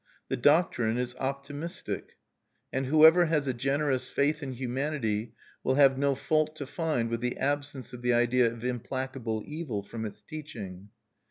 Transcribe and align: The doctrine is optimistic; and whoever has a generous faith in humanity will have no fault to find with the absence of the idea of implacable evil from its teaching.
The 0.29 0.35
doctrine 0.35 0.97
is 0.97 1.13
optimistic; 1.19 2.13
and 2.73 2.87
whoever 2.87 3.25
has 3.25 3.45
a 3.45 3.53
generous 3.53 4.09
faith 4.09 4.41
in 4.41 4.53
humanity 4.53 5.35
will 5.63 5.75
have 5.75 5.95
no 5.99 6.15
fault 6.15 6.55
to 6.55 6.65
find 6.65 7.07
with 7.07 7.21
the 7.21 7.37
absence 7.37 7.93
of 7.93 8.01
the 8.01 8.11
idea 8.13 8.51
of 8.51 8.65
implacable 8.65 9.43
evil 9.45 9.83
from 9.83 10.05
its 10.07 10.23
teaching. 10.23 10.89